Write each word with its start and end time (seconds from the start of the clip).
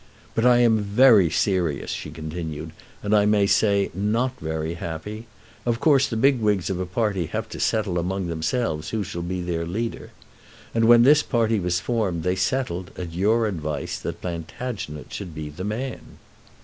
"But 0.33 0.47
I 0.47 0.57
am 0.61 0.79
very 0.79 1.29
serious," 1.29 1.91
she 1.91 2.09
continued, 2.09 2.71
"and 3.03 3.15
I 3.15 3.27
may 3.27 3.45
say 3.45 3.91
not 3.93 4.35
very 4.39 4.73
happy. 4.73 5.27
Of 5.63 5.79
course 5.79 6.07
the 6.07 6.17
big 6.17 6.39
wigs 6.39 6.71
of 6.71 6.79
a 6.79 6.87
party 6.87 7.27
have 7.27 7.47
to 7.49 7.59
settle 7.59 7.99
among 7.99 8.25
themselves 8.25 8.89
who 8.89 9.03
shall 9.03 9.21
be 9.21 9.43
their 9.43 9.63
leader, 9.63 10.09
and 10.73 10.85
when 10.85 11.03
this 11.03 11.21
party 11.21 11.59
was 11.59 11.79
formed 11.79 12.23
they 12.23 12.35
settled, 12.35 12.89
at 12.97 13.13
your 13.13 13.45
advice, 13.45 13.99
that 13.99 14.21
Plantagenet 14.21 15.13
should 15.13 15.35
be 15.35 15.49
the 15.49 15.63
man." 15.63 16.17